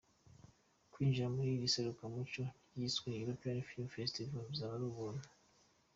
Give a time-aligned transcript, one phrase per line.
[0.91, 5.25] Kwinjira muri iri serukiramuco ryiswe “European Film Festival” bizaba ari ubuntu.